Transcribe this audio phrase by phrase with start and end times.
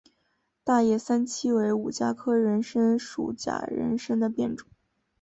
[0.63, 4.67] 大叶三七为五加科人参属假人参的变种。